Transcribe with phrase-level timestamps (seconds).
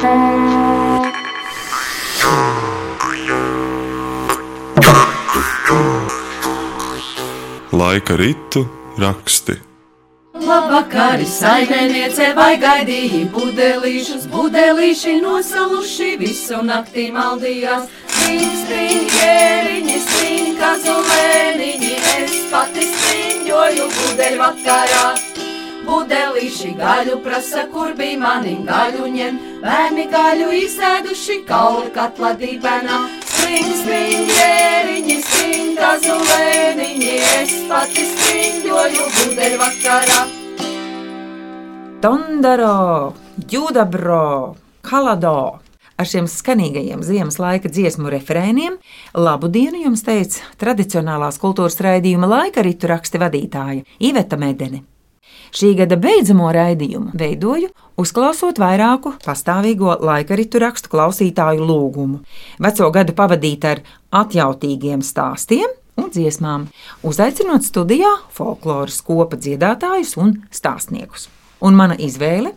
[0.00, 0.08] Laika
[8.16, 8.64] ritu
[8.98, 9.52] raksti.
[10.40, 17.84] Labvakari, saimniece, vai gaidīji pudelīšus, pudelīši nosaluši visu naktī maldījās.
[18.08, 21.92] Spring, spring, ķēriņi, spring, kazulēniņi,
[22.22, 25.29] es pati sprinģoju pudeļu vakarā.
[25.90, 32.98] Pudelīši gaļu prasa, kur bija mani gaļu ņem, bērni gaļu izēduši kauli katla dibenā.
[33.26, 40.20] Spring, spring, ķēriņi, spring, kazulēniņi, es pati sprinģoju pudeļu vakarā.
[42.04, 42.76] Tondaro,
[43.50, 44.54] Judabro,
[44.86, 45.40] Kalado.
[46.00, 48.78] Ar šiem skanīgajiem ziemas laika dziesmu refrēniem
[49.18, 54.86] labu dienu jums teica tradicionālās kultūras raidījuma laika ritu raksti vadītāja Iveta Medene.
[55.50, 62.20] Šī gada beidzamo raidījumu veidoju, uzklausot vairāku pastāvīgo laika ritu rakstu klausītāju lūgumu.
[62.62, 63.82] Veco gadu pavadīt ar
[64.22, 65.66] atjautīgiem stāstiem
[66.00, 66.68] un dziesmām,
[67.02, 71.28] uzaicinot studijā folkloras kopa dziedātājus un stāstniekus.
[71.60, 72.54] Un mana izvēle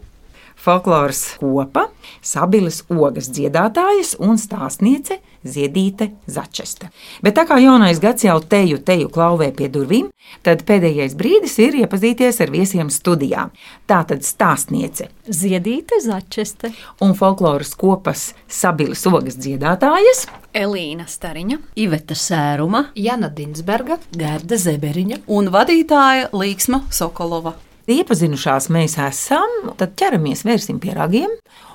[0.63, 1.89] folkloras kopa,
[2.23, 6.89] Sabilas ogas dziedātājas un stāstniece Ziedīte Začesta.
[7.23, 10.07] Bet tā kā jaunais gads jau teju, teju klauvē pie durvīm,
[10.45, 13.49] tad pēdējais brīdis ir iepazīties ar viesiem studijā.
[13.89, 16.71] Tā tad stāstniece Ziedīte Začeste
[17.03, 25.51] un folkloras kopas Sabilas ogas dziedātājas Elīna Stariņa, Iveta Sēruma, Jana Dinsberga, Gerda Zeberiņa un
[25.53, 27.57] vadītāja Līksma Sokolova.
[27.83, 31.31] Iepazinušās mēs esam, tad ķeramies vērsim pie ragiem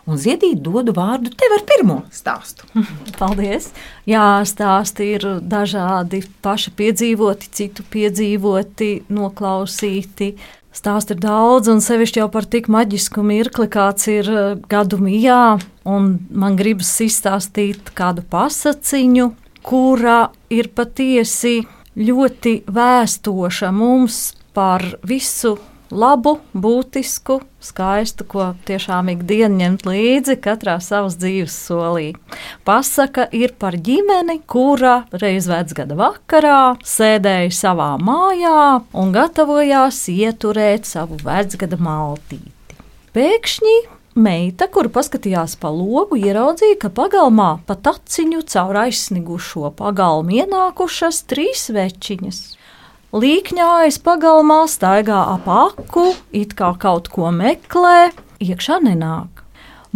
[0.08, 2.64] un ziedīt dodu vārdu tev ar pirmo stāstu.
[3.20, 3.68] Paldies!
[4.08, 10.32] Jā, stāsti ir dažādi, paši piedzīvoti, citu piedzīvoti, noklausīti.
[10.72, 15.58] Stāsti ir daudz, un sevišķi jau par tik maģisku mirkli, kāds ir eh, gadu mijā.
[15.84, 19.32] Man gribas izstāstīt kādu pasaciņu,
[19.64, 21.58] kura ir patiesi
[21.98, 25.58] ļoti vēstoša mums par visu
[25.90, 32.12] labu, būtisku, skaistu, ko tiešām ikdienā ņemt līdzi katrā savas dzīves solī.
[32.68, 41.20] Pasaka ir par ģimeni, kura reiz vecgada vakarā sēdēja savā mājā un gatavojās ieturēt savu
[41.24, 42.76] vecgada maltīti.
[43.16, 43.78] Pēkšņi
[44.18, 51.68] Meita, kur paskatījās pa logu, ieraudzīja, ka pagalmā pa taciņu caur aizsnigušo pagalmu ienākušas trīs
[51.70, 52.57] večiņas.
[53.08, 58.10] Līkņājas pagalmā, staigā ap aku, it kā kaut ko meklē,
[58.44, 59.40] iekšā nenāk.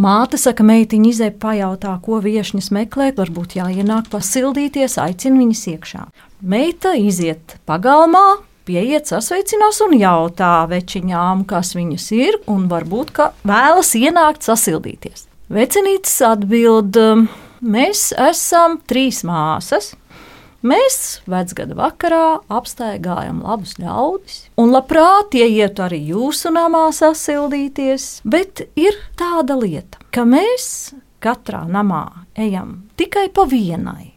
[0.00, 6.06] Māte saka, meitiņa izēja pajautā, ko viesņas meklē, varbūt jāienāk pasildīties, aicina viņas iekšā.
[6.41, 13.93] Meita iziet pagalmā, pieiet, sasveicinās un jautā večiņām, kas viņas ir, un varbūt ka vēlas
[14.00, 15.29] ienākt sasildīties.
[15.53, 16.97] Vecinītis atbild:
[17.61, 19.93] Mēs esam trīs māsas,
[20.62, 20.97] Mēs
[21.27, 29.56] vecgada vakarā apstaigājam labus ļaudis, un labprāt ieietu arī jūsu namā sasildīties, bet ir tāda
[29.59, 30.93] lieta, ka mēs
[31.23, 32.05] katrā namā
[32.39, 34.12] ejam tikai pa vienai.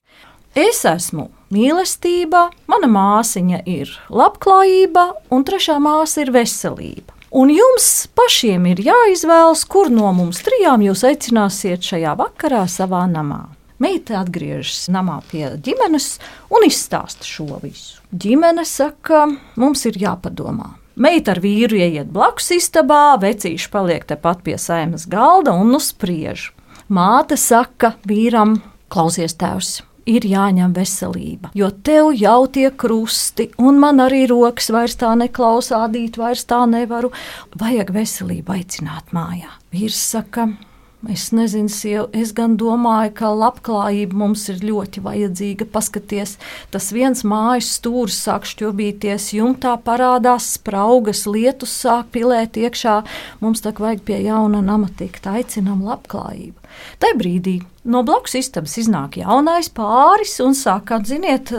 [0.54, 7.10] Es esmu mīlestība, mana māsiņa ir labklājība, un trešā māsa ir veselība.
[7.36, 13.48] Un jums pašiem ir jāizvēlas, kur no mums trijām jūs aicināsiet šajā vakarā savā namā.
[13.84, 16.16] Meita atgriežas namā pie ģimenes
[16.54, 18.00] un izstāsta šo visu.
[18.16, 19.26] Ģimene saka,
[19.60, 20.70] mums ir jāpadomā.
[20.96, 26.54] Meita ar vīru ieiet blakus istabā, vecīši paliek tepat pie saimas galda un uzspriež.
[26.88, 28.62] Māte saka vīram,
[28.94, 34.96] klausies, tēvs, ir jāņem veselība, jo tev jau tie krusti, un man arī rokas vairs
[35.02, 37.12] tā neklausādīt, vairs tā nevaru.
[37.60, 39.52] Vajag veselību aicināt mājā.
[39.76, 40.48] Vīrs saka,
[41.12, 45.68] Es nezinu, sieva, es gan domāju, ka labklājība mums ir ļoti vajadzīga.
[45.70, 46.36] Paskaties,
[46.74, 52.98] tas viens mājas stūris sāk šķobīties, jumtā parādās spraugas, lietus sāk pilēt iekšā.
[53.44, 56.66] Mums tā vajag pie jauna nama tikt, aicinām labklājību.
[57.00, 61.54] Tā brīdī no blakus istabas iznāk jaunais pāris un saka, ziniet,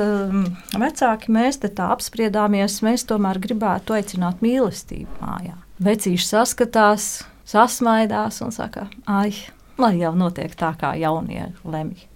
[0.74, 5.56] vecāki, mēs te tā apspriedāmies, mēs tomēr gribētu aicināt mīlestību mājā.
[5.86, 7.08] Vecīši saskatās,
[7.46, 9.32] sasmaidās un saka, ai,
[9.78, 12.06] lai jau notiek tā, kā jaunie lemj.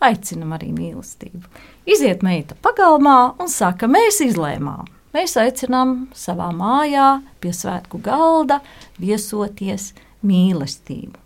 [0.00, 1.44] Aicinam arī mīlestību.
[1.90, 4.88] Iziet meita pagalmā un saka, mēs izlēmām.
[5.10, 8.60] Mēs aicinām savā mājā pie svētku galda
[9.02, 9.90] viesoties
[10.22, 11.18] mīlestību.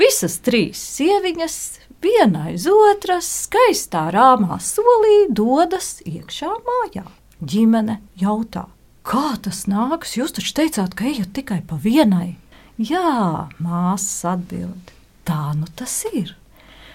[0.00, 1.56] Visas trīs sieviņas,
[2.00, 7.04] viena aiz otras, skaistā rāmā solī dodas iekšā mājā.
[7.40, 8.68] Ģimene jautā,
[9.04, 10.14] kā tas nāks?
[10.16, 12.38] Jūs taču teicāt, ka ejat tikai pa vienai.
[12.80, 14.94] Jā, māsas atbild.
[15.28, 16.32] tā nu tas ir.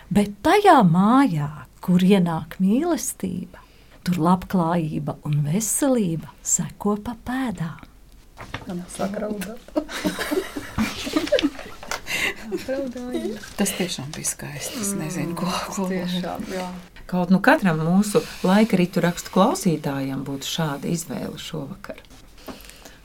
[0.10, 3.62] Bet tajā mājā, kur ienāk mīlestība,
[4.02, 7.86] tur labklājība un veselība seko pa pēdām.
[13.56, 14.82] Tas tiešām bija skaisti.
[14.82, 16.68] Es nezinu, ko, ko Tiešām, jā.
[17.06, 22.02] Kaut nu katram mūsu laika ritu rakstu klausītājam būtu šāda izvēle šovakar.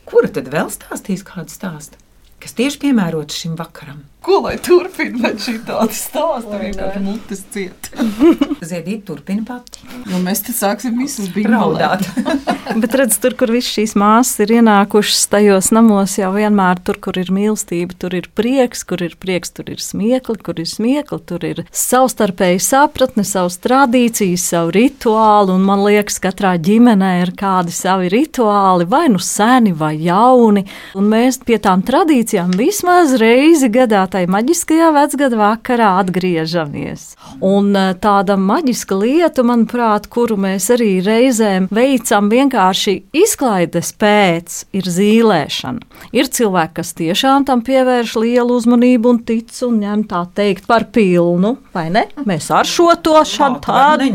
[0.09, 2.01] Kura tad vēl stāstīs kādu stāstu,
[2.41, 4.05] kas tieši piemērots šim vakaram?
[4.21, 7.87] Ko lai turpina, bet šī tāda stāsta vienkārši mutes ciet.
[8.71, 9.87] Ziedīt, turpina pati.
[10.11, 12.05] Nu, mēs te sāksim visas Raudāt.
[12.83, 17.17] Bet redz, tur, kur visas šīs māsas ir ienākušas tajos namos, jau vienmēr tur, kur
[17.19, 21.47] ir mīlestība, tur ir prieks, kur ir prieks, tur ir smiekli, kur ir smiekli, tur
[21.49, 25.57] ir savstarpēji sapratne, savas tradīcijas, savu rituālu.
[25.57, 30.67] Un man liekas, katrā ģimenē ir kādi savi rituāli, vai nu seni, vai jauni.
[31.01, 37.15] Un mēs pie tām tradīcijām vismaz reizi gadā tai maģiskajā vecgada vakarā atgriežamies.
[37.45, 44.91] Un eh, tāda maģiska lieta, manuprāt, kuru mēs arī reizēm veicam vienkārši izklaides pēc, ir
[44.91, 45.87] zīlēšana.
[46.17, 50.89] Ir cilvēki, kas tiešām tam pievērš lielu uzmanību un tic un ņem tā teikt par
[50.95, 52.07] pilnu, vai ne?
[52.29, 54.11] Mēs ar šo to šādu tādu.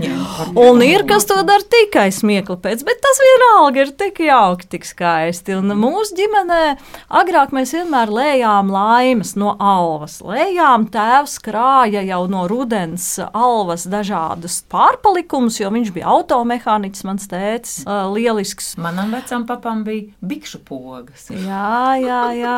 [0.59, 4.87] Un ir, kas to dara tikai smiekli pēc, bet tas vienalga ir tik jauki, tik
[4.87, 5.55] skaisti.
[5.59, 6.63] Un mūsu ģimenē
[7.21, 10.87] agrāk mēs vienmēr lējām laimes no algas alvas lejām.
[10.91, 17.75] Tēvs krāja jau no rudens alvas dažādus pārpalikumus, jo viņš bija automehāniķis, mans tēvs,
[18.15, 18.73] lielisks.
[18.81, 21.29] Manam vecam papam bija bikšu pogas.
[21.29, 22.57] Jā, jā, jā.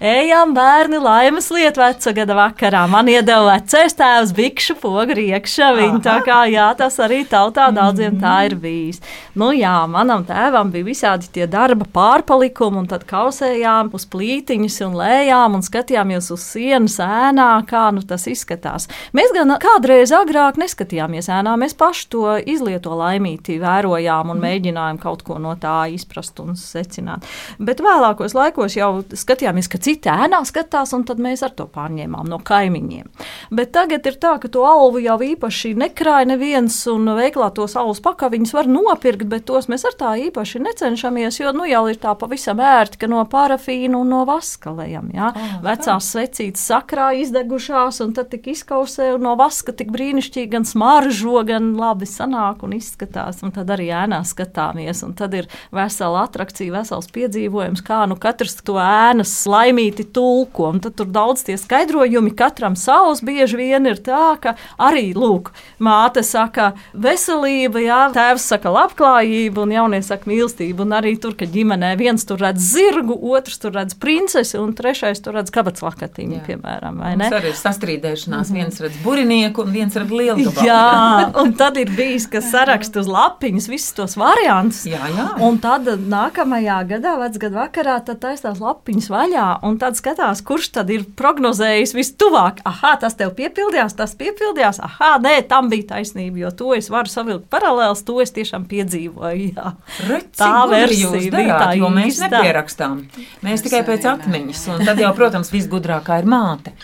[0.00, 2.86] Ejam, bērni, laimes lietu veca gada vakarā.
[2.88, 5.66] Man iedeva vecais tēvs bikšu pogu iekšā.
[5.76, 9.02] Viņa tā kā, jā, tas arī tautā daudziem tā ir bijis.
[9.36, 14.96] Nu jā, manam tēvam bija visādi tie darba pārpalikumi, un tad kausējām uz plītiņas un
[15.02, 18.88] lējām un skatījāmies uz sienas ēnā, kā nu tas izskatās.
[19.12, 25.28] Mēs gan kādreiz agrāk neskatījāmies ēnā, mēs paši to izlieto laimīti vērojām un mēģinājām kaut
[25.28, 27.28] ko no tā izprast un secināt.
[27.60, 32.28] Bet vēlākos laikos jau skatījāmies, ka citi ēnā skatās, un tad mēs ar to pārņēmām
[32.30, 33.08] no kaimiņiem.
[33.54, 38.02] Bet tagad ir tā, ka to alvu jau īpaši nekrāja neviens, un veiklā tos alus
[38.04, 42.14] pakaviņus var nopirkt, bet tos mēs ar tā īpaši necenšamies, jo nu jau ir tā
[42.18, 45.10] pavisam ērti, ka no parafīna un no vaska lejam.
[45.14, 45.32] Ja?
[45.34, 50.68] Oh, Vecās svecītes sakrā izdegušās, un tad tik izkausē, un no vaska tik brīnišķīgi gan
[50.68, 56.24] smaržo, gan labi sanāk un izskatās, un tad arī ēnā skatāmies, un tad ir vesela
[56.28, 60.70] atrakcija, vesels piedzīvojums, kā nu katrs to ēnas laimīgi laimīti tulko.
[60.70, 65.52] Un tad tur daudz tie skaidrojumi, katram savs bieži vien ir tā, ka arī, lūk,
[65.78, 70.84] māte saka veselība, jā, tēvs saka labklājība un jaunie saka mīlestība.
[70.84, 75.20] Un arī tur, ka ģimenē viens tur redz zirgu, otrs tur redz princesi un trešais
[75.20, 77.00] tur redz kabatslakatiņu, piemēram?
[77.20, 78.50] Tas arī ir sastrīdēšanās.
[78.50, 78.60] Mm -hmm.
[78.60, 80.66] Viens redz burinieku un viens redz lielu gabalu.
[80.66, 84.84] Jā, un tad ir bijis, kas saraksta uz lapiņas visus tos variantus.
[84.86, 85.28] Jā, jā.
[85.40, 90.90] Un tad nākamajā gadā, vecgadu vakarā, tad taisās lapiņas vaļā un tad skatās, kurš tad
[90.92, 92.60] ir prognozējis vistuvāk.
[92.68, 94.80] Ah, tas tev piepildījās, tas piepildījās.
[94.82, 99.50] Ah, nē, tam bija taisnība, jo to es varu savilkt paralēlus, to es tiešām piedzīvoju.
[99.54, 99.72] Jā.
[100.08, 102.30] Reci, tā versija bija tā, jo mēs īstā.
[102.34, 103.02] nepierakstām.
[103.46, 106.74] Mēs tikai pēc atmiņas, un tad jau, protams, visgudrākā ir māte.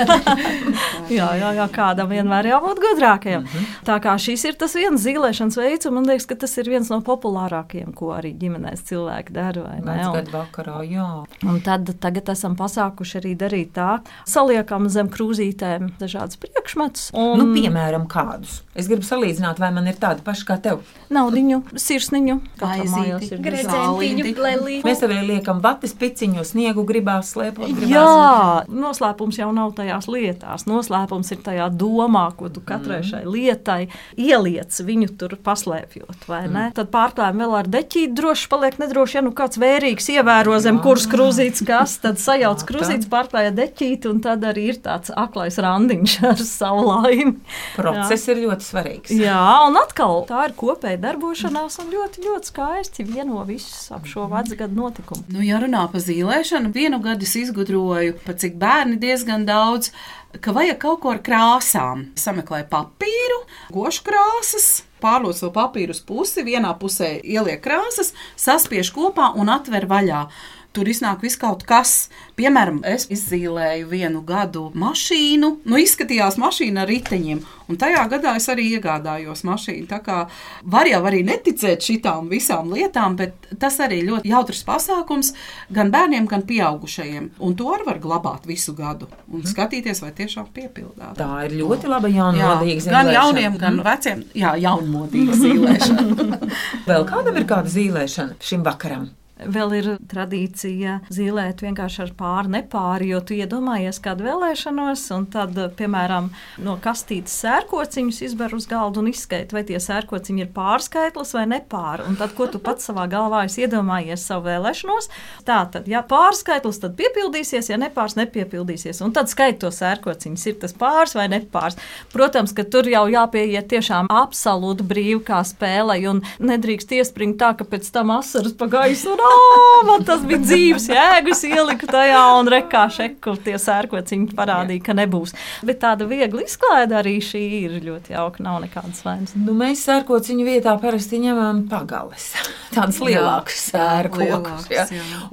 [1.18, 3.46] jā, jā, jā, kādam vienmēr jābūt gudrākajam.
[3.46, 3.70] Mm -hmm.
[3.86, 6.90] Tā kā šis ir tas viens zīmēšanas veids, un man liekas, ka tas ir viens
[6.90, 9.50] no populārākajiem, ko arī ģimenēs cilvēki dara.
[9.84, 11.24] Gadu vakarā, jā.
[11.46, 17.10] Un tad, tad tagad esam pasākuši arī darīt tā, saliekam zem krūzītēm dažādas priekšmetus.
[17.14, 17.38] Un...
[17.38, 18.60] Nu, piemēram, kādus.
[18.74, 20.82] Es gribu salīdzināt, vai man ir tādi paši kā tev.
[21.12, 24.78] Naudiņu, sirsniņu, gredzentiņu, blēlī.
[24.86, 27.68] Mēs arī liekam vates piciņu, sniegu gribās slēpot.
[27.76, 30.66] Gribās Jā, noslēpums jau nav tajās lietās.
[30.70, 33.08] Noslēpums ir tajā domā, ko tu katrai mm.
[33.10, 33.80] šai lietai
[34.18, 36.70] ieliec, viņu tur paslēpjot, vai ne?
[36.70, 36.76] Mm.
[36.78, 41.08] Tad pārklājam vēl ar deķīti, droši paliek nedroši, ja nu kāds vērīgs ievēro zem kuras
[41.10, 46.42] krūzītes kas, tad sajauc krūzītes, pārklāja deķīti, un tad arī ir tāds aklais randiņš ar
[46.44, 47.34] savu laimi.
[47.76, 48.34] Process Jā.
[48.34, 49.14] ir ļoti svarīgs.
[49.16, 54.28] Jā, un atkal tā ir kopēja darbošanās, un ļoti, ļoti skaisti vieno visus ap šo
[54.30, 55.26] vecgadu notikumu.
[55.32, 59.90] Nu, ja runā par zīlēšanu, vienu gadu es izgudroju, pat cik bērni diezgan daudz,
[60.38, 62.10] ka vajag kaut ko ar krāsām.
[62.20, 63.42] Sameklēju papīru,
[63.74, 64.70] gošu krāsas
[65.00, 70.26] pārlūdz to papīru uz pusi, vienā pusē ieliek krāsas, saspiež kopā un atver vaļā.
[70.72, 72.08] Tur iznāk viss kaut kas.
[72.38, 78.48] Piemēram, es izzīmēju vienu gadu mašīnu, nu izskatījās mašīna ar riteņiem, un tajā gadā es
[78.52, 79.88] arī iegādājos mašīnu.
[79.90, 80.20] Tā kā
[80.62, 85.34] var jau arī neticēt šitām visām lietām, bet tas arī ļoti jautrs pasākums
[85.74, 87.30] gan bērniem, gan pieaugušajiem.
[87.38, 91.16] Un to arī var glabāt visu gadu un skatīties, vai tiešām piepildās.
[91.18, 94.26] Tā ir ļoti laba jaunmodīga Jā, gan jauniem, gan veciem.
[94.38, 96.40] Jā, jaunmodīga zīmēšana.
[96.90, 99.10] Vēl kādam ir kāda zīmēšana šim vakaram?
[99.48, 105.56] Vēl ir tradīcija zīmēt vienkārši ar pāri, nepāri, jo tu iedomājies kādu vēlēšanos, un tad,
[105.78, 106.28] piemēram,
[106.64, 112.06] no kastītes sērkociņus izber uz galda un izskaidro, vai tie sērkociņi ir pārskaitlis vai nepāri.
[112.10, 115.08] Un tad, ko tu pats savā galvā esi iedomājies savu vēlēšanos,
[115.48, 119.00] tā tad, ja pārskaitlis, tad piepildīsies, ja nepārs nepiepildīsies.
[119.06, 121.78] Un tad skait to sērkociņus, ir tas pāris vai nepārs.
[122.12, 127.64] Protams, ka tur jau jāpieiet tiešām absolūti brīvi kā spēlē, un nedrīkst iespringt tā, ka
[127.68, 132.50] pēc tam asaras pa gaisu un oh, man tas bija dzīves jēgas, ieliku tajā un
[132.52, 135.34] rekā šeku tie sērkociņi parādīja, ka nebūs.
[135.66, 139.34] Bet tāda viegla izklaide arī šī ir ļoti jauka, nav nekādas vainas.
[139.38, 142.30] Nu, mēs sērkociņu vietā parasti ņemam pagales,
[142.76, 144.68] tādas lielākas sērkokus.
[144.72, 144.86] Ja?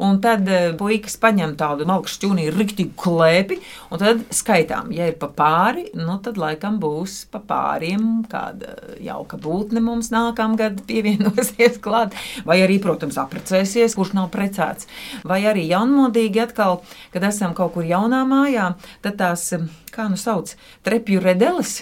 [0.03, 3.59] Un tad uh, puikas paņem tādu malku šķūnī, riktīgu klēpi,
[3.91, 9.39] un tad skaitām, ja ir pa pāri, nu tad laikam būs pa pāriem kāda jauka
[9.41, 12.15] būtne mums nākamgad pievienosies klāt,
[12.47, 14.89] vai arī, protams, aprecēsies, kurš nav precēts.
[15.27, 16.81] Vai arī jaunmodīgi atkal,
[17.13, 18.71] kad esam kaut kur jaunā mājā,
[19.05, 19.45] tad tās,
[19.93, 20.51] kā nu sauc,
[20.85, 21.79] trepju redeles.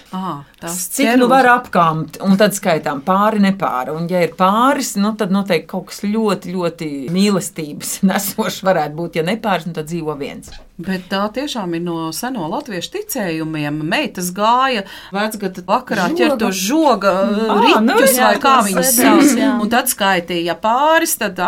[0.62, 3.96] Tas Cik nu var apkāpt, un tad skaitām pāri, nepāri.
[3.96, 9.20] Un, ja ir pāris, nu, tad noteikti kaut kas ļoti, ļoti mīlestības nesošs varētu būt.
[9.20, 10.54] Ja nepāris, nu, tad dzīvo viens.
[10.76, 13.78] Bet tā tiešām ir no seno latviešu ticējumiem.
[13.88, 14.84] Meitas gāja
[15.16, 19.32] vecgada vakarā ķert to žoga Ā, nu, vai kā viņas sauc.
[19.64, 21.40] Un tad skaitīja, ja pāris, tad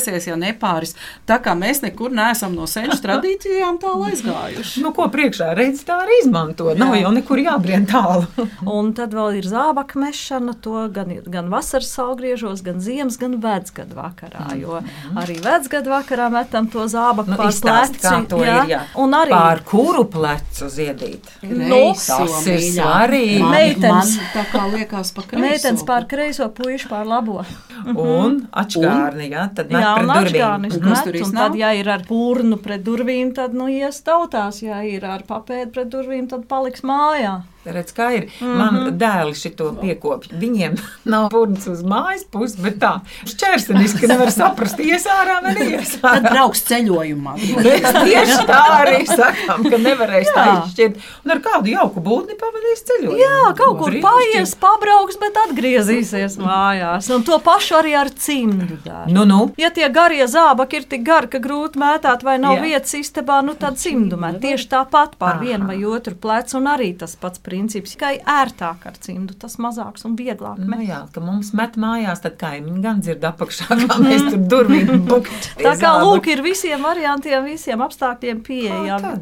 [0.00, 0.94] aprecēsies, ja nepāris.
[1.28, 4.82] Tā kā mēs nekur neesam no senču tradīcijām tālu aizgājuši.
[4.84, 6.72] Nu, ko priekšā redz, tā arī izmanto.
[6.78, 8.26] Nav jau nekur jābrien tālu.
[8.76, 13.96] Un tad vēl ir zābaka mešana, to gan, gan vasaras saulgriežos, gan ziemas, gan vecgada
[13.98, 14.46] vakarā.
[14.60, 14.80] Jo
[15.20, 18.56] arī vecgada vakarā metam to zābaku Nu, pār izstāsti, kā to jā.
[18.64, 18.80] ir, jā.
[19.00, 21.28] Un arī Pār kuru plecu ziedīt?
[21.46, 23.42] Nu, tas ir svarīgi.
[23.44, 24.16] Meitenes.
[24.16, 25.44] man tā kā liekas pa kreiso.
[25.44, 27.44] meitenes pār kreiso, puiši pār labo.
[27.90, 31.38] Un atšķārni, jā, tad Jā, pret un iznāk?
[31.42, 34.62] tad, ja ir ar pūnu pret durvīm, tad nu ies tautās.
[34.64, 37.40] Ja ir ar papēdi pret durvīm, tad paliks mājā.
[37.64, 38.22] Redz, kā ir.
[38.40, 38.56] Mm -hmm.
[38.56, 40.38] Man dēli šito piekopja.
[40.40, 40.76] Viņiem
[41.12, 46.22] nav pūns uz mājas puses, bet tā šķērseniski nevar saprast, ies ārā vai neies Tad
[46.22, 47.34] brauks ceļojumā.
[47.36, 50.54] Mēs tieši tā arī sakām, ka nevarēs tā Jā.
[50.64, 50.96] izšķirt.
[51.24, 53.18] Un ar kādu jauku būtni pavadīs ceļojumu.
[53.20, 57.10] Jā, kaut kur paies, pabrauks, bet atgriezīsies mājās.
[57.14, 59.04] Un to pašu arī ar cimdu dara.
[59.06, 59.52] Nu, nu.
[59.60, 62.62] Ja tie garie zābaki ir tik gari, ka grūti mētāt vai nav Jā.
[62.62, 64.40] Vietas istabā, nu tad cimdu mēt.
[64.40, 67.96] Tieši tāpat pār vienu vai otru plecu, un arī tas pats princips.
[67.96, 70.60] Tikai ērtāk ar cimdu, tas mazāks un vieglāk.
[70.62, 70.86] Nu, met.
[70.88, 75.38] jā, ka mums met mājās, tad kaimiņi gan dzird apakšā, kā mēs tur durvīm bukti.
[75.60, 79.12] Tā kā lūk, ir visiem variantiem, visiem apstākļiem pieejami.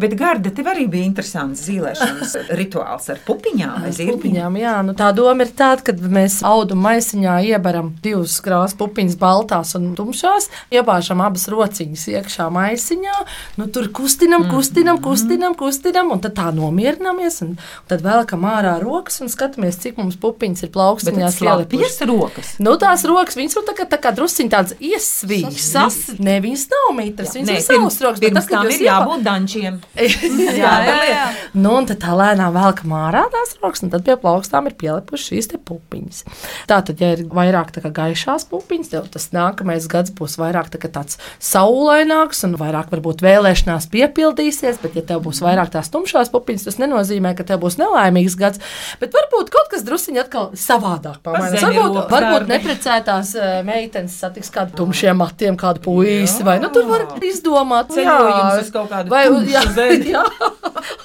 [0.00, 4.18] Bet Garda, tev arī bija interesants zīmēšanas rituāls ar pupiņām vai zirpiņām.
[4.18, 9.18] Pupiņām, jā, nu tā doma ir tāda, ka mēs audu maisiņā iebaram divas krāsas pupiņas,
[9.20, 13.16] baltās un tumšās, iebāžam abas rociņas iekšā maisiņā,
[13.60, 18.74] nu tur kustinam, kustinam, kustinam, kustinam, un tad tā nomierinamies, un, un tad velkam ārā
[18.82, 22.54] rokas un skatāmies, cik mums pupiņas ir plaukstiņās slapjas rokas.
[22.62, 26.18] Nu, tās rokas, viņas ir tā kā, tā kā drusciņā tādas iesvīgas.
[26.18, 28.24] Ne, viņas nav mitras, viņas ir savas rokas.
[28.24, 29.80] kad tam ir jābūt dančiem.
[29.98, 31.26] jā, Jā, jā, jā.
[31.56, 35.28] Nu, un tad tā lēnām velkam ārā tās rokas, un tad pie plaukstām ir pielikušas
[35.28, 36.22] šīs pupiņas.
[36.70, 40.80] Tā tad, ja ir vairāk tā gaišās pupiņas, tad tas nākamais gads būs vairāk tā
[40.88, 44.80] tāds saulaināks, un vairāk varbūt vēlēšanās piepildīsies.
[44.82, 48.62] Bet, ja tev būs vairāk tās tumšās pupiņas, tas nenozīmē, ka tev būs nelaimīgs gads.
[49.02, 51.60] Bet varbūt kaut kas drusciņš atkal savādāk pamainās.
[51.60, 53.34] Varbūt, varbūt neprecētās
[53.68, 58.88] meitenes satiks kādu tumšiem matiem, kādu puisi, vai nu tur var izdomāt Ceļojums uz kaut
[58.92, 60.10] kādu vai jā, zemi.
[60.14, 60.24] jā,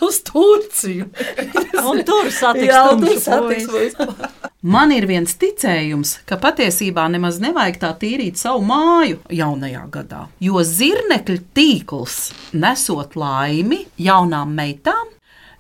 [0.06, 1.10] uz Turciju.
[1.90, 4.08] Un tur satiks Jā, un tur satiks puisi.
[4.74, 10.22] Man ir viens ticējums, ka patiesībā nemaz nevajag tā tīrīt savu māju jaunajā gadā.
[10.40, 12.20] Jo zirnekļa tīkls
[12.56, 15.12] nesot laimi jaunām meitām,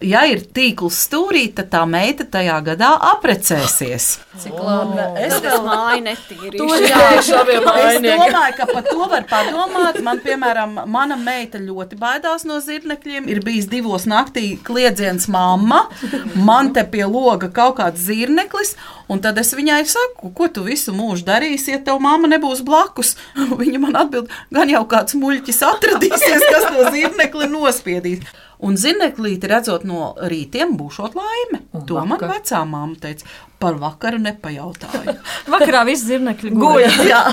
[0.03, 4.07] ja ir tīkls stūrī, tad tā meita tajā gadā aprecēsies.
[4.43, 4.99] Cik labi.
[5.21, 6.57] Es Es vēl māju netīrīšu.
[6.57, 8.19] to jāšu saviem Es mainiem.
[8.23, 9.99] domāju, ka par to var padomāt.
[10.03, 13.27] Man, piemēram, mana meita ļoti baidās no zirnekļiem.
[13.29, 15.87] Ir bijis divos naktī kliedziens mamma,
[16.35, 18.75] man te pie loga kaut kāds zirneklis,
[19.09, 23.15] un tad es viņai saku, ko tu visu mūžu darīsi, ja tev mamma nebūs blakus.
[23.63, 28.25] Viņa man atbild, gan jau kāds muļķis atradīsies, kas to zirnekli nospiedīs.
[28.63, 31.63] Un zirneklīti redzot no rītiem, būšot laime.
[31.75, 32.29] Un To man vakar?
[32.37, 33.27] vecā mamma teica.
[33.63, 35.17] Par vakaru nepajautāju.
[35.53, 36.85] Vakarā viss zirnekļi guļ.
[37.11, 37.23] Jā.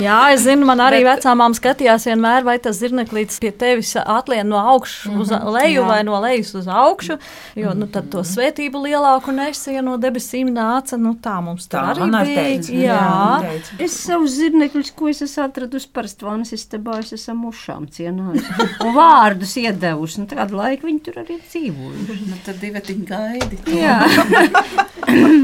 [0.00, 1.18] Jā, es zinu, man arī Bet...
[1.18, 5.86] vecā māte skatījās vienmēr, vai tas zirneklītis pie tevis atlien no augšas uz leju jā.
[5.88, 7.16] vai no lejas uz augšu.
[7.58, 10.98] Jo nu, tad to svētību lielāku nesija no debesīm nāca.
[11.00, 12.44] Nu, tā mums tā Tā arī bija.
[12.44, 12.76] teica.
[12.76, 13.00] Jā.
[13.00, 13.80] man teica.
[13.86, 18.68] Es savus zirnekļus, ko es esmu atradusi parasti vānas istabā, es esmu mušām cienājusi.
[18.84, 22.20] Un vārdus iedevusi, un kādu laiku viņi tur arī dzīvojuši.
[22.30, 23.98] Nu, tad divi tiņi gaidi Jā,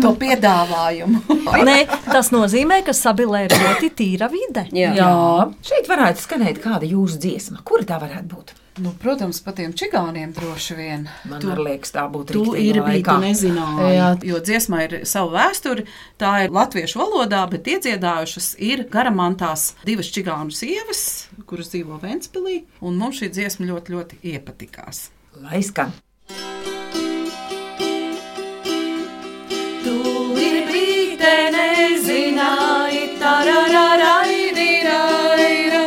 [0.02, 1.22] to piedāvājumu.
[1.68, 1.78] Nē,
[2.10, 4.66] tas nozīmē, ka sabilē ir ļoti tīra vide.
[4.72, 4.92] jā.
[4.96, 5.10] Jā.
[5.66, 7.62] Šeit varētu skanēt kāda jūsu dziesma.
[7.66, 8.54] Kur tā varētu būt?
[8.76, 11.06] Nu, protams, par tiem čigāniem droši vien.
[11.24, 13.14] Man Tu- liekas, tā būtu Tu riktīga ir bijis, tu laikā.
[13.22, 13.86] nezināji.
[13.96, 14.08] Jā.
[14.28, 15.86] Jo dziesmā ir sava vēsture,
[16.20, 22.98] tā ir latviešu valodā, bet iedziedājušas ir garamantās divas čigānu sievas, kuras dzīvo Ventspilī, un
[23.00, 25.06] mums šī dziesma ļoti, ļoti iepatikās.
[25.40, 25.96] Lai skan.
[29.86, 29.94] Tu
[30.42, 35.82] ir bīte, nezināji, tarararaidiraira.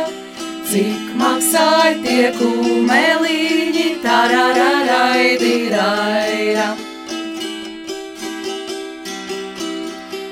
[0.70, 6.68] Cik maksāja tie kumeliņi, tarararaidiraira.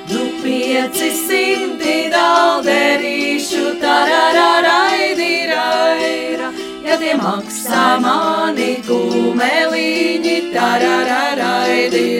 [0.09, 6.49] Nu pieci simti dalderīšu, tarararaidiraira.
[6.89, 12.18] Ja tie maksā mani kumeliņi, tarararaidiraira.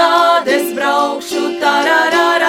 [0.00, 0.08] Jūkšu,
[0.40, 2.39] kādas braukšu, tarararaidiraira.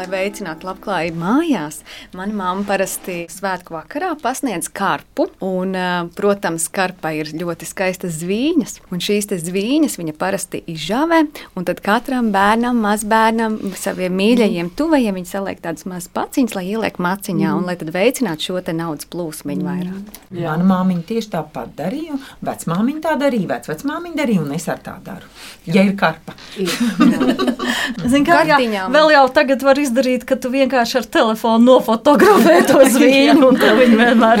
[0.00, 1.82] Lai veicinātu labklājību mājās,
[2.16, 5.26] manā mamma parasti svētku vakarā pasniedz karpu.
[5.44, 5.74] Un,
[6.16, 11.18] protams, karpā ir ļoti skaistas zvīņas, un šīs zvīņas viņa parasti izžāvē.
[11.52, 16.96] un Tad katram bērnam, mazbērnam, saviem mīļajiem, tuvajiem viņa saliek tādas mazas paciņas, lai ieliek
[16.96, 20.16] maciņā, un lai tad veicinātu šo naudas plūsmu vairāk.
[20.32, 22.16] Mana māmiņa tieši tāpat darīja.
[22.46, 25.28] Vecmāmiņa tā darīja, vecmāmiņa darīja, un es ar tā daru.
[25.68, 26.32] Ja ir karpa.
[28.10, 29.89] Zini, kā, jā, vēl jau tagad var izdarīt,
[30.28, 33.52] ka tu vienkārši ar telefonu nofotografē to zvīņu,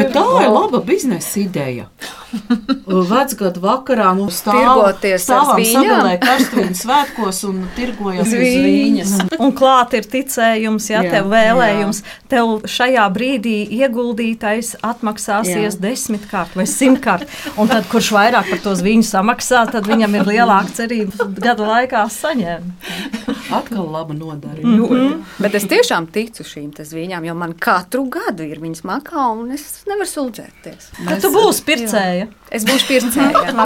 [0.00, 1.88] Bet tā ir laba biznesa ideja.
[2.30, 5.86] Vecgadu vakarā stāv, Tirgoties ar stāvam zvīņām?
[5.88, 9.14] sabilē karstvīnu svētkos un tirgojam Zvīņas.
[9.42, 15.82] Un klāt ir ticējums, ja Jā, tev vēlējums, tev šajā brīdī ieguldītais atmaksāsies Jā.
[15.82, 17.26] desmitkārt vai simtkārt.
[17.58, 22.06] Un tad, kurš vairāk par to viņu samaksā, tad viņam ir lielāka cerība gada laikā
[22.14, 22.86] saņemt.
[23.54, 24.88] Atkal laba nodarība.
[24.88, 25.22] Mm.
[25.42, 29.54] Bet es tiešām ticu šīm te zvīņām, jo man katru gadu ir viņas makā, un
[29.56, 30.92] es nevaru sulģēties.
[31.04, 32.28] Tad tu būsi pircēja.
[32.54, 33.56] Es būšu pircēja.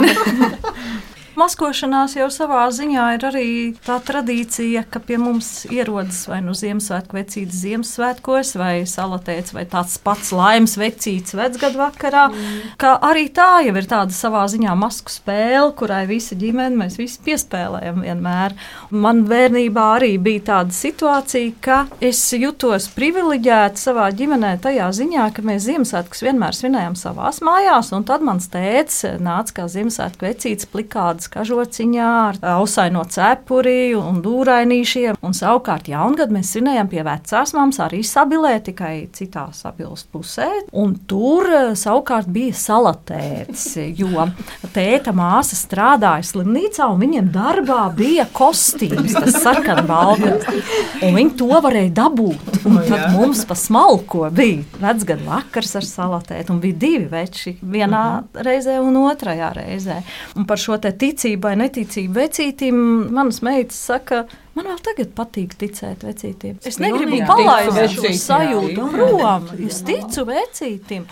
[1.35, 3.47] Maskošanās jau savā ziņā ir arī
[3.83, 9.97] tā tradīcija, ka pie mums ierodas vai nu Ziemassvētku vecītis Ziemassvētkos, vai salatēts, vai tāds
[9.99, 12.29] pats laimes vecītis vecgadu vakarā.
[12.31, 12.61] Mm.
[12.79, 17.19] Kā arī tā jau ir tāda savā ziņā masku spēle, kurai visa ģimene mēs visi
[17.27, 18.55] piespēlējam vienmēr.
[18.95, 25.43] Man bērnībā arī bija tāda situācija, ka es jutos privileģēta savā ģimenē tajā ziņā, ka
[25.51, 31.24] mēs Ziemassvētkus vienmēr svinējām savās mājās, un tad mans tēvs nāca kā Ziemassvētku vecītis plikādas
[31.31, 38.01] kažociņā ar ausaino cepuri un dūrainīšiem, un savukārt jaungadu mēs svinējām pie vecās mammas arī
[38.05, 44.27] sabilē, tikai citā sabilas pusē, un tur savukārt bija salatēts, jo
[44.75, 50.47] tēta māsa strādāja slimnīcā, un viņiem darbā bija kostīms, tas sarkanbalgais,
[51.05, 56.53] un viņi to varēja dabūt, un tad mums pa smalko bija vecgadu vakars ar salatētu,
[56.53, 58.05] un bija divi veči vienā
[58.45, 60.01] reizē un otrajā reizē.
[60.35, 62.79] Un par šo te ticībai, neticību vecītim,
[63.15, 64.25] manas meitas saka,
[64.55, 66.57] man vēl tagad patīk ticēt vecītim.
[66.65, 69.49] Es negribu palaist šo sajūtu prom.
[69.67, 71.05] Es ticu vecītim.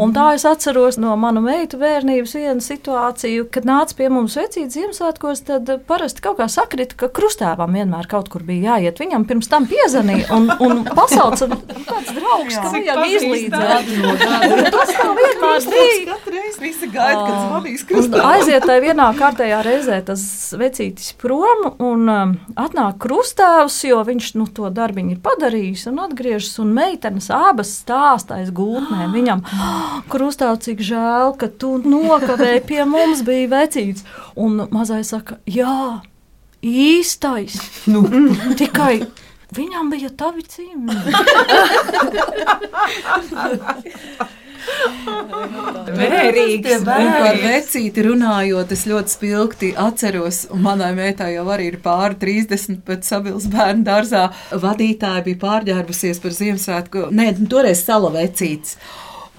[0.00, 4.76] Un tā es atceros no manu meitu bērnības vienu situāciju, kad nāca pie mums vecītis
[4.76, 8.98] Ziemassvētkos, tad eh, parasti kaut kā sakrita, ka krustēvam vienmēr kaut kur bija jāiet.
[9.00, 11.48] Viņam pirms tam piezvanīja un, un pasauca
[11.90, 13.92] kāds draugs, ka vajag izlīdzēt.
[14.76, 16.16] Tas tā vienmēr bija.
[16.16, 18.22] Katru reizi visi gaida, kad zvanīs Un krustā.
[18.34, 20.22] aiziet tajā vienā kārtējā reizē tas
[20.58, 26.54] vecītis prom un um, atnāk krustāvs, jo viņš nu, to darbiņu ir padarījis un atgriežas.
[26.62, 29.14] Un meitenes abas stāsta aiz gūtnēm.
[29.16, 29.44] Viņam
[30.12, 34.06] krustāvs, cik žēl, ka tu nokavēji pie mums bija vecītis.
[34.36, 36.02] Un mazais saka, jā,
[36.62, 37.58] īstais.
[37.92, 38.02] Nu.
[38.60, 39.06] Tikai
[39.56, 40.96] viņam bija tavi cimdi.
[45.96, 46.84] Vērīgs.
[46.86, 52.80] Par vecīti runājot, es ļoti spilgti atceros, un manai meitai jau arī ir pāri 30,
[52.86, 57.08] bet Sabils bērnu dārzā vadītāja bija pārģērbusies par Ziemassvētku.
[57.16, 58.76] Nē, toreiz sala vecītis.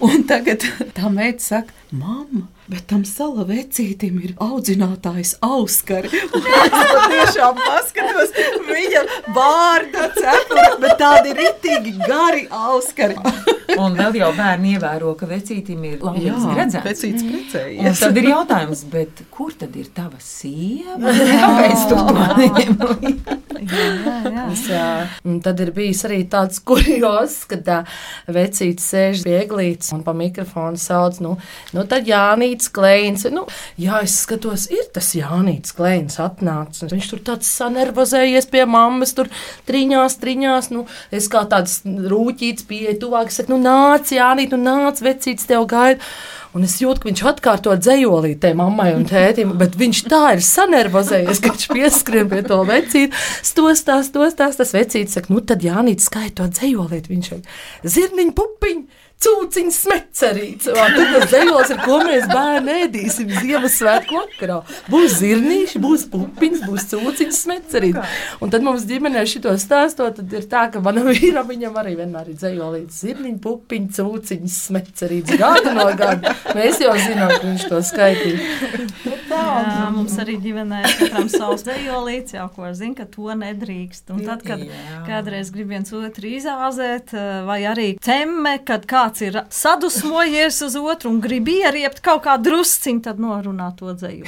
[0.03, 0.65] Un tagad
[0.97, 6.12] tā meita saka, mamma, bet tam sala vecītim ir audzinātājs Auskari.
[6.36, 8.34] Un Es patiešām paskatos,
[8.67, 9.03] viņa
[9.36, 13.17] vārda cepura, bet tādi ritīgi gari Auskari.
[13.77, 16.86] Un vēl jau bērni ievēro, ka vecītim ir laulības gredzens.
[16.88, 18.03] vecītis Un precējies.
[18.03, 21.13] tad ir jautājums, bet kur tad ir tava sieva?
[21.17, 23.43] Kāpēc tu to neņem?
[23.65, 24.86] Jā.
[25.28, 27.78] Un tad ir bijis arī tāds kurjos, kad tā
[28.32, 31.36] vecīte sēž pie eglītes un pa mikrofonu sauc, nu,
[31.76, 33.28] nu tad Jānīts Kleins.
[33.34, 33.46] Nu,
[33.82, 36.91] jā, es skatos, ir tas Jānīts Kleins atnācis.
[36.93, 39.32] Viņš tur tāds sanervozējies pie mammas, tur
[39.70, 40.72] triņās, triņās.
[40.76, 45.48] Nu, es kā tāds rūķīts pieeja tuvāk, es saku, nu nāc, Jānīt, nu nāc, vecīts
[45.50, 46.04] tev gaida.
[46.55, 50.43] Un es jūtu, ka viņš atkārto dzējolīti tai mammai un tētim, bet viņš tā ir
[50.45, 53.12] sanervozējies, ka viņš pieskrien pie to vecīti.
[53.45, 57.12] Stostās, stostās, tas vecītis saka, nu tad Jānīt skaito dzējolīti.
[57.13, 57.43] Viņš ir
[57.97, 59.03] zirniņu pupiņu.
[59.17, 60.67] Cūciņš smecerīts.
[60.69, 64.60] Tad dzējos, ar ko mēs bērni ēdīsim Ziemassvētku vakarā.
[64.93, 68.19] Būs zirnīši, būs pupiņas, būs cūciņš smecerīts.
[68.45, 72.30] Un tad mums ģimenē šito stāstot, tad ir tā, ka manam vīram viņam arī vienmēr
[72.30, 75.34] ir dzējolīts zirniņu pupiņu, cūciņš smecerīts.
[75.41, 76.36] Gada no gada.
[76.53, 78.86] Mēs jau zinām, ka viņš to skaitīja.
[79.38, 84.10] Jā, mums arī ģimenē ir katram savs dejolīts, jau ko zina, ka to nedrīkst.
[84.13, 85.01] Un tad, kad Jā.
[85.08, 87.13] kādreiz grib viens otru izāzēt,
[87.47, 93.04] vai arī cemme, kad kāds ir sadusmojies uz otru un grib ieriept kaut kā drusciņu,
[93.08, 94.28] tad norunā to dzēju.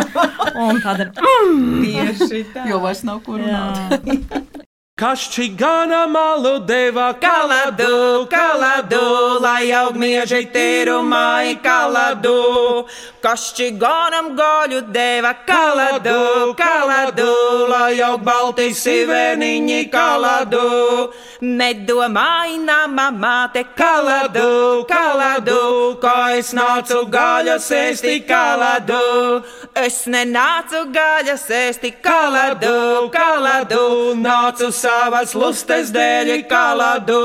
[0.66, 1.12] Un tad ir.
[1.16, 2.68] Tieši tā.
[2.70, 4.62] Jo vairs nav ko runāt.
[4.98, 5.04] Jā.
[5.04, 12.86] Kašķigana malu deva kaladu, kaladu, lai aug mieži tīrumai kaladu.
[13.20, 17.28] Kašķiganam gaļu deva kaladu, kaladu,
[17.68, 21.12] lai aug balti siveniņi kaladu.
[21.42, 29.44] Nedomāj nama māte kaladu, kaladu, kā es nācu gaļas ēsti kaladu.
[29.76, 37.18] Es nenācu gaļas ēsti kaladu, kaladu, nācu savas lustes dēļ kaladu.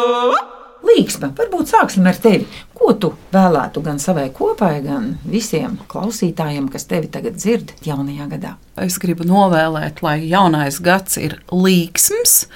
[0.81, 2.47] Līksma, varbūt sāksim ar tevi.
[2.73, 8.55] Ko tu vēlētu gan savai kopai, gan visiem klausītājiem, kas tevi tagad dzird jaunajā gadā?
[8.81, 12.47] Es gribu novēlēt, lai jaunais gads ir līksms,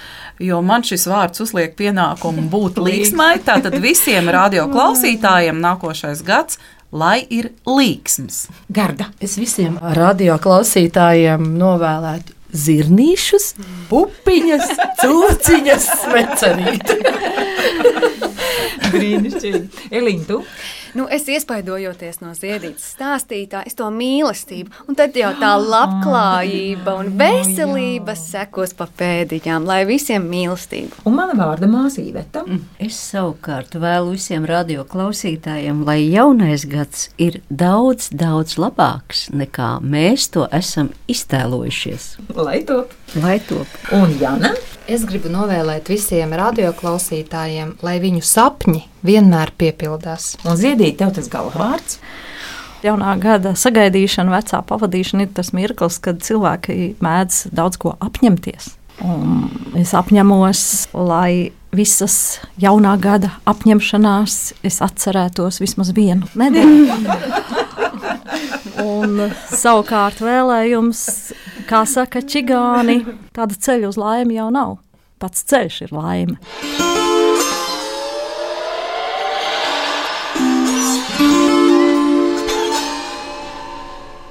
[0.42, 3.36] jo man šis vārds uzliek pienākumu būt līksmai.
[3.46, 6.58] Tātad visiem radioklausītājiem nākošais gads,
[6.90, 8.48] lai ir līksms.
[8.74, 9.12] Garda.
[9.22, 13.50] Es visiem radio klausītājiem novēlētu zirnīšus,
[13.92, 17.00] pupiņas, cūciņas, smecerīti.
[18.96, 19.64] Brīnišķīgi.
[19.92, 20.42] Elīna, tu?
[20.96, 27.10] Nu, es iespaidojoties no ziedītas stāstītā, es to mīlestību, un tad jau tā labklājība un
[27.20, 31.04] veselība sekos pa pēdiņām, lai visiem mīlestību.
[31.04, 32.46] Un mana vārda māsīveta.
[32.80, 40.48] Es savukārt vēlu visiem radioklausītājiem, lai jaunais gads ir daudz, daudz labāks nekā mēs to
[40.56, 42.08] esam iztēlojušies.
[42.40, 42.86] Lai to.
[43.20, 43.68] Lai top!
[44.00, 44.56] Un Jana?
[44.88, 50.36] Es gribu novēlēt visiem radioklausītājiem, lai viņu sapņi vienmēr piepildās.
[50.46, 52.00] Un ziedīt tev tas galvārds.
[52.86, 58.76] Jaunā gada sagaidīšana, vecā pavadīšana ir tas mirklis, kad cilvēki mēdz daudz ko apņemties.
[59.06, 60.62] Un es apņemos,
[60.94, 66.86] lai visas jaunā gada apņemšanās es atcerētos vismaz vienu nedēļu.
[68.86, 71.02] Un savukārt vēlējums,
[71.70, 73.02] kā saka čigāni,
[73.36, 74.78] tāda ceļa uz laimi jau nav.
[75.22, 77.05] Pats ceļš ir laime.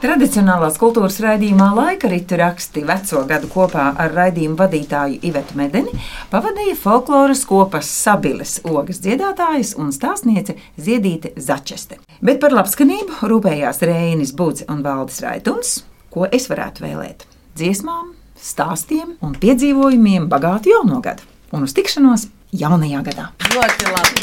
[0.04, 5.94] Tradicionālās kultūras raidījumā laika ritu raksti veco gadu kopā ar raidījumu vadītāju Ivetu Medeni
[6.28, 11.96] pavadīja folkloras kopas sabiles ogas dziedātājas un stāstniece Ziedīte Začeste.
[12.20, 17.24] Bet par labskanību rūpējās Rēnis Budze un Valdis Raituns, ko es varētu vēlēt-
[17.56, 21.24] dziesmām, stāstiem un piedzīvojumiem bagātu jauno gadu.
[21.56, 23.32] Un uz tikšanos jaunajā gadā!
[23.56, 24.20] Ļoti labi!